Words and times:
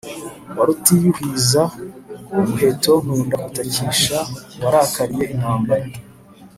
wa 0.55 0.63
Rutiyuhiza 0.67 1.63
umuheto 2.39 2.91
nkunda 3.03 3.35
gutakisha 3.43 4.17
warakaliye 4.61 5.25
intambara, 5.35 5.85